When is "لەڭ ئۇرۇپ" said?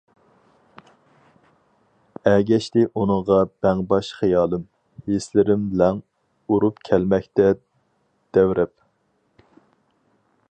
5.83-6.83